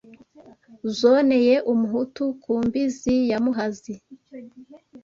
[0.99, 3.93] Zoneye umuhutu ku mbizi ya Muhazi